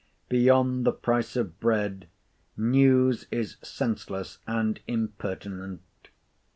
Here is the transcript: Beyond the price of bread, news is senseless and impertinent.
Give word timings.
Beyond 0.29 0.83
the 0.83 0.93
price 0.93 1.35
of 1.35 1.59
bread, 1.59 2.07
news 2.57 3.27
is 3.29 3.57
senseless 3.61 4.39
and 4.47 4.79
impertinent. 4.87 6.09